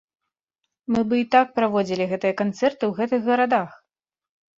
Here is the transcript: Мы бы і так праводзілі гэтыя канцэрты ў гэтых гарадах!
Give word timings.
Мы 0.93 1.01
бы 1.09 1.19
і 1.19 1.25
так 1.35 1.51
праводзілі 1.59 2.07
гэтыя 2.13 2.33
канцэрты 2.41 2.83
ў 2.89 3.01
гэтых 3.01 3.21
гарадах! 3.29 3.69